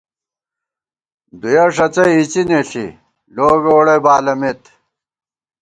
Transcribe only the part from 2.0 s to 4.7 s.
اِڅِنےݪی، لوگہ ووڑَئی بالَمېت